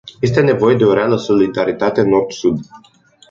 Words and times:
Este 0.19 0.41
nevoie 0.43 0.75
de 0.75 0.83
o 0.85 0.93
reală 0.93 1.17
solidaritate 1.17 2.01
nord-sud. 2.01 2.57